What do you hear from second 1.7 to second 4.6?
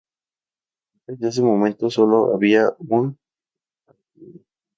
sólo había un ábside.